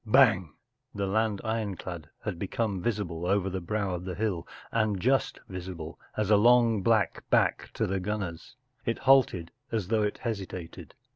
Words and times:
“Bang!” 0.17 0.53
The 0.95 1.05
land 1.05 1.41
ironclad 1.43 2.09
had 2.23 2.39
become 2.39 2.81
visible 2.81 3.27
over 3.27 3.51
the 3.51 3.61
brow 3.61 3.93
of 3.93 4.03
the 4.03 4.15
hill, 4.15 4.47
and 4.71 4.99
just 4.99 5.39
visible 5.47 5.99
as 6.17 6.31
a 6.31 6.37
long 6.37 6.81
black 6.81 7.23
back 7.29 7.69
to 7.75 7.85
the 7.85 7.99
gunners. 7.99 8.55
It 8.83 8.97
halted, 8.97 9.51
as 9.71 9.89
though 9.89 10.01
it 10.01 10.17
hesitated. 10.17 10.95